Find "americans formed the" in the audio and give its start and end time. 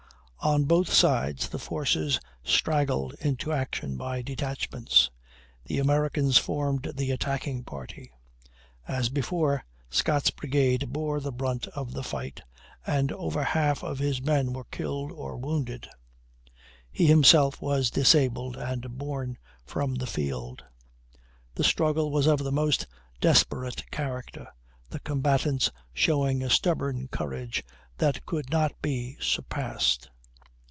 5.77-7.11